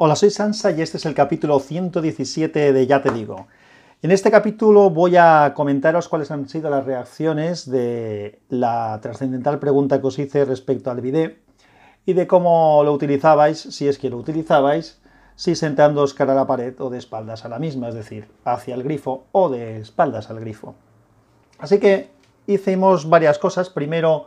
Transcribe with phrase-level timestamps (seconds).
[0.00, 3.48] Hola, soy Sansa y este es el capítulo 117 de Ya te digo.
[4.00, 10.00] En este capítulo voy a comentaros cuáles han sido las reacciones de la trascendental pregunta
[10.00, 11.32] que os hice respecto al vídeo
[12.06, 15.00] y de cómo lo utilizabais, si es que lo utilizabais,
[15.34, 18.76] si sentándoos cara a la pared o de espaldas a la misma, es decir, hacia
[18.76, 20.76] el grifo o de espaldas al grifo.
[21.58, 22.08] Así que
[22.46, 23.68] hicimos varias cosas.
[23.68, 24.26] Primero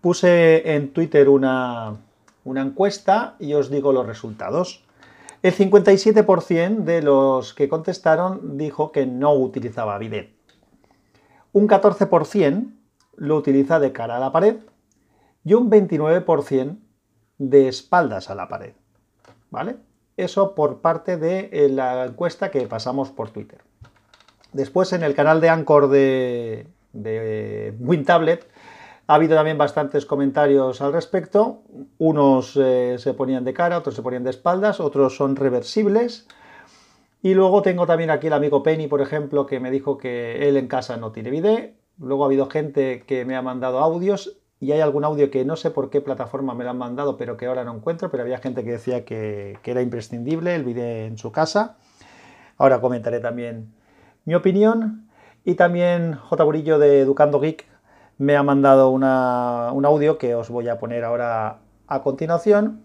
[0.00, 1.98] puse en Twitter una
[2.44, 4.84] encuesta y os digo los resultados.
[5.42, 10.30] El 57% de los que contestaron dijo que no utilizaba bidet.
[11.52, 12.72] Un 14%
[13.16, 14.56] lo utiliza de cara a la pared
[15.44, 16.78] y un 29%
[17.38, 18.72] de espaldas a la pared.
[19.50, 19.76] ¿Vale?
[20.16, 23.60] Eso por parte de eh, la encuesta que pasamos por Twitter.
[24.52, 28.48] Después en el canal de Anchor de, de WinTablet
[29.06, 31.62] ha habido también bastantes comentarios al respecto.
[31.98, 36.28] Unos eh, se ponían de cara, otros se ponían de espaldas, otros son reversibles.
[37.22, 40.56] Y luego tengo también aquí el amigo Penny, por ejemplo, que me dijo que él
[40.56, 41.70] en casa no tiene video.
[41.98, 45.56] Luego ha habido gente que me ha mandado audios y hay algún audio que no
[45.56, 48.38] sé por qué plataforma me lo han mandado, pero que ahora no encuentro, pero había
[48.38, 51.76] gente que decía que, era imprescindible el vídeo en su casa.
[52.56, 53.72] Ahora comentaré también
[54.24, 55.08] mi opinión.
[55.44, 56.44] Y también J.
[56.44, 57.66] Burillo de Educando Geek
[58.18, 62.82] me ha mandado un audio que os voy a poner ahora a continuación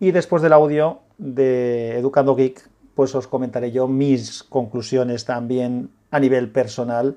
[0.00, 6.18] y después del audio de Educando Geek pues os comentaré yo mis conclusiones también a
[6.18, 7.16] nivel personal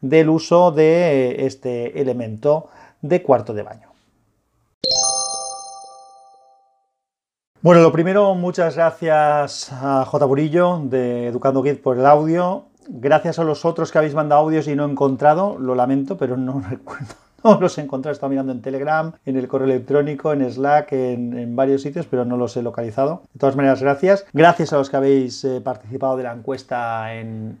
[0.00, 2.68] del uso de este elemento
[3.00, 3.88] de cuarto de baño.
[7.62, 10.24] Bueno, lo primero, muchas gracias a J.
[10.24, 14.66] Burillo de Educando Geek por el audio gracias a los otros que habéis mandado audios
[14.68, 17.14] y no he encontrado, lo lamento, pero no recuerdo.
[17.42, 20.92] No los he encontrado, he estado mirando en Telegram, en el correo electrónico, en Slack,
[20.92, 23.22] en, varios sitios, pero no los he localizado.
[23.32, 24.26] De todas maneras, gracias.
[24.32, 27.58] Gracias a los que habéis eh, participado de la encuesta en,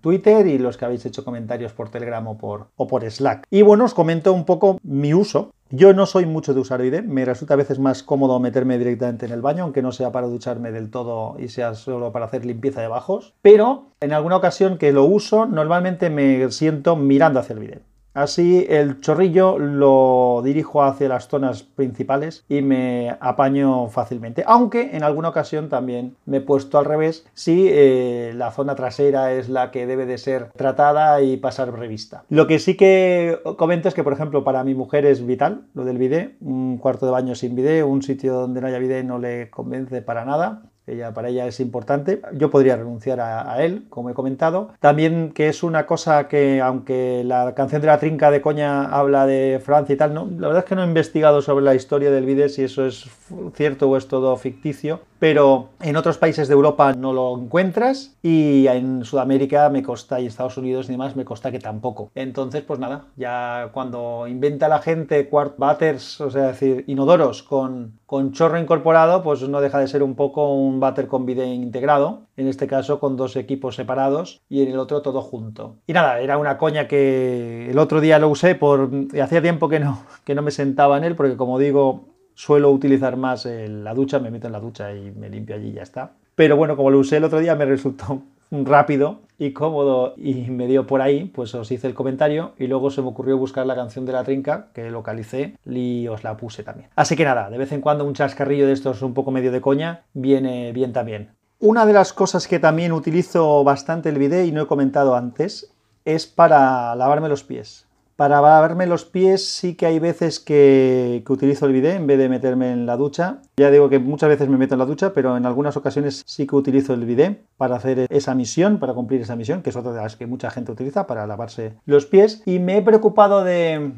[0.00, 3.46] Twitter y los que habéis hecho comentarios por Telegram o por, Slack.
[3.50, 5.52] Y bueno, os comento un poco mi uso.
[5.70, 9.26] Yo no soy mucho de usar BID, me resulta a veces más cómodo meterme directamente
[9.26, 12.44] en el baño, aunque no sea para ducharme del todo y sea solo para hacer
[12.44, 17.54] limpieza de bajos, pero en alguna ocasión que lo uso, normalmente me siento mirando hacia
[17.54, 17.93] el bidet.
[18.14, 24.44] Así el chorrillo lo dirijo hacia las zonas principales y me apaño fácilmente.
[24.46, 29.32] Aunque en alguna ocasión también me he puesto al revés si eh, la zona trasera
[29.32, 32.22] es la que debe de ser tratada y pasar revista.
[32.28, 35.84] Lo que sí que comento es que, por ejemplo, para mi mujer es vital lo
[35.84, 36.36] del bidé.
[36.40, 40.02] Un cuarto de baño sin bidé, un sitio donde no haya bidé no le convence
[40.02, 40.62] para nada.
[40.86, 42.20] Ella, para ella es importante.
[42.34, 44.72] Yo podría renunciar a, él, como he comentado.
[44.80, 49.26] También que es una cosa que, aunque la canción de la trinca de coña habla
[49.26, 52.10] de Francia y tal, no, la verdad es que no he investigado sobre la historia
[52.10, 53.06] del vídeo, si eso es
[53.54, 58.66] cierto o es todo ficticio pero en otros países de Europa no lo encuentras y
[58.66, 62.10] en Sudamérica me consta y Estados Unidos y demás me consta que tampoco.
[62.14, 68.00] Entonces, pues nada, ya cuando inventa la gente quart batters, o sea, decir, inodoros con,
[68.04, 72.24] con chorro incorporado, pues no deja de ser un poco un batter con bidet integrado,
[72.36, 75.76] en este caso con dos equipos separados y en el otro todo junto.
[75.86, 78.90] Y nada, era una coña que el otro día lo usé por
[79.22, 83.16] hacía tiempo que no que no me sentaba en él porque como digo, suelo utilizar
[83.16, 86.12] más la ducha, me meto en la ducha y me limpio allí y ya está.
[86.34, 90.66] Pero bueno, como lo usé el otro día me resultó rápido y cómodo y me
[90.66, 93.74] dio por ahí, pues os hice el comentario y luego se me ocurrió buscar la
[93.74, 96.90] canción de la trinca que localicé y os la puse también.
[96.94, 99.60] Así que nada, de vez en cuando un chascarrillo de estos un poco medio de
[99.60, 101.30] coña viene bien también.
[101.58, 105.72] Una de las cosas que también utilizo bastante el video y no he comentado antes
[106.04, 107.86] es para lavarme los pies.
[108.16, 112.28] Para lavarme los pies sí que hay veces que, utilizo el bidet en vez de
[112.28, 113.40] meterme en la ducha.
[113.56, 116.46] Ya digo que muchas veces me meto en la ducha, pero en algunas ocasiones sí
[116.46, 119.92] que utilizo el bidet para hacer esa misión, para cumplir esa misión, que es otra
[119.92, 122.42] de las que mucha gente utiliza para lavarse los pies.
[122.46, 123.92] Y me he preocupado de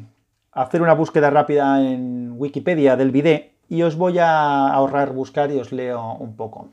[0.51, 5.59] hacer una búsqueda rápida en Wikipedia del bidet y os voy a ahorrar buscar y
[5.59, 6.69] os leo un poco.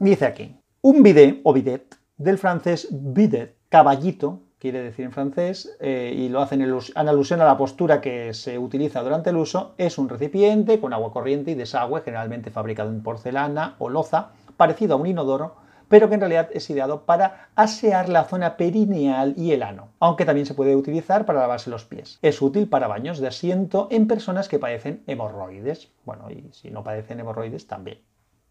[0.00, 6.14] Dice aquí, un bidet o bidet del francés bidet, caballito, quiere decir en francés, eh,
[6.16, 9.98] y lo hacen en, alusión a la postura que se utiliza durante el uso, es
[9.98, 14.96] un recipiente con agua corriente y desagüe, generalmente fabricado en porcelana o loza, parecido a
[14.96, 15.56] un inodoro,
[15.88, 20.24] pero que en realidad es ideado para asear la zona perineal y el ano, aunque
[20.24, 22.18] también se puede utilizar para lavarse los pies.
[22.22, 25.90] Es útil para baños de asiento en personas que padecen hemorroides.
[26.06, 27.98] Bueno, y si no padecen hemorroides también.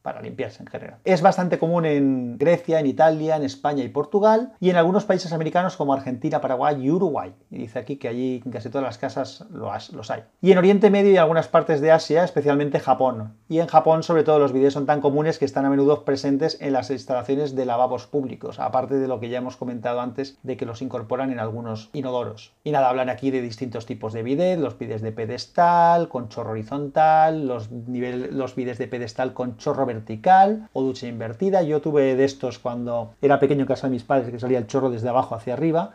[0.04, 1.00] Para limpiarse en general.
[1.06, 5.34] Es bastante común en Grecia, en Italia, en España y Portugal y en algunos países
[5.34, 7.34] americanos como Argentina, Paraguay y Uruguay.
[7.50, 10.24] Y dice aquí que allí en casi todas las casas los hay.
[10.42, 13.38] Y en Oriente Medio y algunas partes de Asia, especialmente Japón.
[13.48, 16.58] Y en Japón sobre todo los bidés son tan comunes que están a menudo presentes
[16.60, 20.58] en las instalaciones de lavabos públicos, aparte de lo que ya hemos comentado antes de
[20.58, 22.54] que los incorporan en algunos inodoros.
[22.66, 26.52] Y nada, hablan aquí de distintos tipos de bidet, los bides de pedestal, con chorro
[26.52, 31.62] horizontal, los, nivel, los bides de pedestal con chorro vertical o ducha invertida.
[31.62, 34.68] Yo tuve de estos cuando era pequeño en casa de mis padres que salía el
[34.68, 35.92] chorro desde abajo hacia arriba.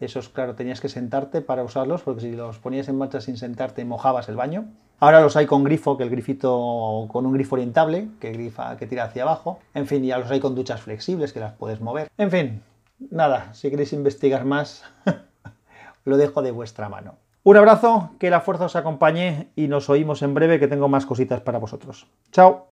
[0.00, 3.84] Esos, claro, tenías que sentarte para usarlos porque si los ponías en marcha sin sentarte
[3.84, 4.64] mojabas el baño.
[4.98, 8.86] Ahora los hay con grifo, que el grifito con un grifo orientable que, grifa, que
[8.86, 9.58] tira hacia abajo.
[9.74, 12.08] En fin, ya los hay con duchas flexibles que las puedes mover.
[12.16, 12.62] En fin,
[13.10, 14.84] nada, si queréis investigar más,
[16.04, 17.16] lo dejo de vuestra mano.
[17.42, 21.06] Un abrazo, que la fuerza os acompañe y nos oímos en breve que tengo más
[21.06, 22.06] cositas para vosotros.
[22.32, 22.68] Chao.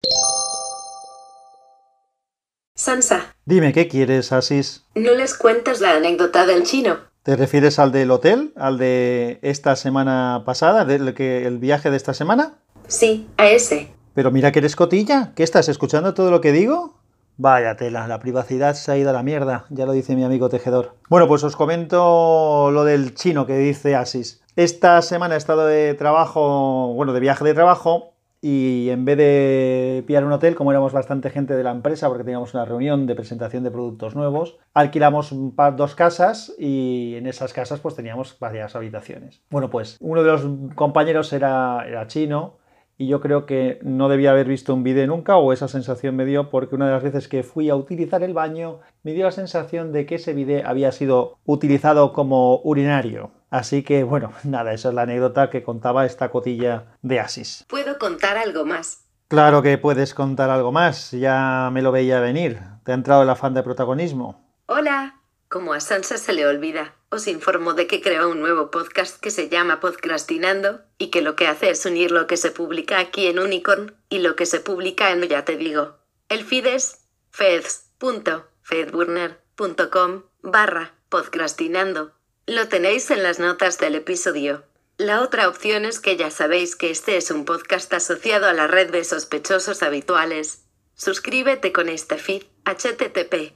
[2.86, 3.34] Sansa.
[3.44, 4.84] Dime, ¿qué quieres, Asis?
[4.94, 6.98] ¿No les cuentas la anécdota del chino?
[7.24, 8.52] ¿Te refieres al del hotel?
[8.54, 10.84] ¿Al de esta semana pasada?
[10.84, 12.58] ¿Del que, ¿El viaje de esta semana?
[12.86, 13.92] Sí, a ese.
[14.14, 15.32] Pero mira que eres cotilla.
[15.34, 16.94] ¿Qué estás escuchando todo lo que digo?
[17.38, 20.48] Vaya tela, la privacidad se ha ido a la mierda, ya lo dice mi amigo
[20.48, 20.94] tejedor.
[21.08, 24.42] Bueno, pues os comento lo del chino que dice Asis.
[24.54, 30.04] Esta semana he estado de trabajo, bueno, de viaje de trabajo, y en vez de
[30.06, 33.14] pillar un hotel, como éramos bastante gente de la empresa, porque teníamos una reunión de
[33.14, 35.34] presentación de productos nuevos, alquilamos
[35.76, 39.42] dos casas y en esas casas pues teníamos varias habitaciones.
[39.50, 42.58] Bueno, pues uno de los compañeros era, era chino
[42.98, 46.24] y yo creo que no debía haber visto un vídeo nunca o esa sensación me
[46.24, 49.32] dio porque una de las veces que fui a utilizar el baño me dio la
[49.32, 53.30] sensación de que ese vídeo había sido utilizado como urinario.
[53.50, 57.64] Así que bueno, nada, esa es la anécdota que contaba esta cotilla de Asis.
[57.68, 59.02] ¿Puedo contar algo más?
[59.28, 62.60] Claro que puedes contar algo más, ya me lo veía venir.
[62.84, 64.44] ¿Te ha entrado el afán de protagonismo?
[64.66, 65.16] Hola,
[65.48, 69.30] como a Sansa se le olvida, os informo de que creó un nuevo podcast que
[69.30, 73.26] se llama Podcastinando y que lo que hace es unir lo que se publica aquí
[73.26, 75.96] en Unicorn y lo que se publica en Ya Te Digo.
[76.28, 82.15] El feed es feds.fedburner.com barra podcastinando.
[82.48, 84.62] Lo tenéis en las notas del episodio.
[84.98, 88.68] La otra opción es que ya sabéis que este es un podcast asociado a la
[88.68, 90.62] red de sospechosos habituales.
[90.94, 93.52] Suscríbete con este feed http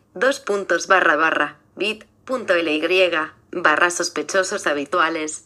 [1.77, 2.81] bit.ly
[3.53, 5.45] barra sospechosos habituales.